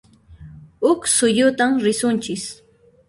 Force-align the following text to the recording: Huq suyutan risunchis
Huq 0.87 1.01
suyutan 1.15 1.73
risunchis 1.85 2.43